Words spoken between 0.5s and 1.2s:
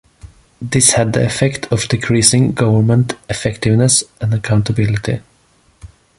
This had